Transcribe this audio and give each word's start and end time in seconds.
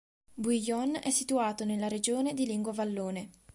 Bouillon 0.33 0.95
è 0.99 1.11
situato 1.11 1.63
nella 1.63 1.87
regione 1.87 2.33
di 2.33 2.47
lingua 2.47 2.71
vallone. 2.73 3.29